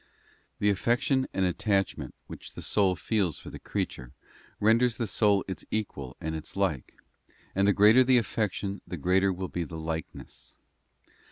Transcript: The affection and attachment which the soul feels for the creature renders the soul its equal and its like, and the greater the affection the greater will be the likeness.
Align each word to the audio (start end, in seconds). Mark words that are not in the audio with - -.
The 0.57 0.71
affection 0.71 1.27
and 1.31 1.45
attachment 1.45 2.15
which 2.25 2.55
the 2.55 2.63
soul 2.63 2.95
feels 2.95 3.37
for 3.37 3.51
the 3.51 3.59
creature 3.59 4.13
renders 4.59 4.97
the 4.97 5.05
soul 5.05 5.45
its 5.47 5.63
equal 5.69 6.17
and 6.19 6.33
its 6.33 6.55
like, 6.55 6.95
and 7.53 7.67
the 7.67 7.71
greater 7.73 8.03
the 8.03 8.17
affection 8.17 8.81
the 8.87 8.97
greater 8.97 9.31
will 9.31 9.47
be 9.47 9.63
the 9.63 9.77
likeness. 9.77 10.55